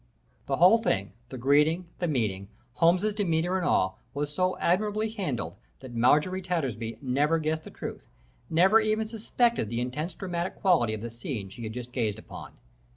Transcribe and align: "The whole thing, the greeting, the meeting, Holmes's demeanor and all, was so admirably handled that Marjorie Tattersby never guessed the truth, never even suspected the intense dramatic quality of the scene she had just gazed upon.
"The 0.47 0.55
whole 0.55 0.79
thing, 0.79 1.13
the 1.29 1.37
greeting, 1.37 1.85
the 1.99 2.07
meeting, 2.07 2.47
Holmes's 2.73 3.13
demeanor 3.13 3.55
and 3.57 3.63
all, 3.67 3.99
was 4.15 4.33
so 4.33 4.57
admirably 4.57 5.09
handled 5.09 5.57
that 5.79 5.93
Marjorie 5.93 6.41
Tattersby 6.41 6.97
never 7.03 7.37
guessed 7.37 7.65
the 7.65 7.69
truth, 7.69 8.07
never 8.49 8.79
even 8.79 9.05
suspected 9.05 9.69
the 9.69 9.79
intense 9.79 10.15
dramatic 10.15 10.55
quality 10.55 10.95
of 10.95 11.01
the 11.01 11.11
scene 11.11 11.49
she 11.49 11.61
had 11.61 11.73
just 11.73 11.91
gazed 11.91 12.17
upon. 12.17 12.53